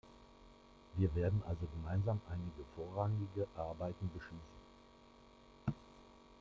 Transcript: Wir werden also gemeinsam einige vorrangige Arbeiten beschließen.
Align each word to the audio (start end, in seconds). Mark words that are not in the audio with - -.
Wir 0.95 1.13
werden 1.13 1.43
also 1.47 1.67
gemeinsam 1.67 2.19
einige 2.27 2.63
vorrangige 2.75 3.45
Arbeiten 3.55 4.09
beschließen. 4.15 5.75